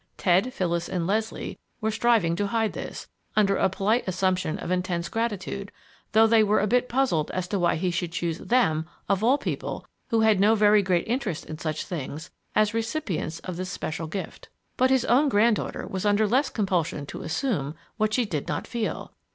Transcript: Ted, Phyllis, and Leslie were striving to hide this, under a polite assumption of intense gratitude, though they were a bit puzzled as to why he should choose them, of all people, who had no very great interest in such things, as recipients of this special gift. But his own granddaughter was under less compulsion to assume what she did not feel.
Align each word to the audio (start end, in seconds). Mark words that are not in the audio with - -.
Ted, 0.17 0.51
Phyllis, 0.51 0.89
and 0.89 1.05
Leslie 1.05 1.59
were 1.79 1.91
striving 1.91 2.35
to 2.35 2.47
hide 2.47 2.73
this, 2.73 3.07
under 3.35 3.55
a 3.55 3.69
polite 3.69 4.03
assumption 4.07 4.57
of 4.57 4.71
intense 4.71 5.07
gratitude, 5.09 5.71
though 6.13 6.25
they 6.25 6.43
were 6.43 6.59
a 6.59 6.65
bit 6.65 6.89
puzzled 6.89 7.29
as 7.29 7.47
to 7.47 7.59
why 7.59 7.75
he 7.75 7.91
should 7.91 8.11
choose 8.11 8.39
them, 8.39 8.87
of 9.07 9.23
all 9.23 9.37
people, 9.37 9.85
who 10.09 10.21
had 10.21 10.39
no 10.39 10.55
very 10.55 10.81
great 10.81 11.07
interest 11.07 11.45
in 11.45 11.59
such 11.59 11.83
things, 11.85 12.31
as 12.55 12.73
recipients 12.73 13.41
of 13.41 13.57
this 13.57 13.69
special 13.69 14.07
gift. 14.07 14.49
But 14.75 14.89
his 14.89 15.05
own 15.05 15.29
granddaughter 15.29 15.85
was 15.85 16.03
under 16.03 16.27
less 16.27 16.49
compulsion 16.49 17.05
to 17.05 17.21
assume 17.21 17.75
what 17.97 18.11
she 18.11 18.25
did 18.25 18.47
not 18.47 18.65
feel. 18.65 19.13